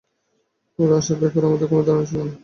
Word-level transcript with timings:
ওর 0.79 0.89
আসার 0.99 1.17
ব্যাপারে 1.21 1.45
আমাদের 1.47 1.67
কোন 1.69 1.79
ধারণাও 1.81 2.09
ছিল 2.09 2.19
না। 2.21 2.33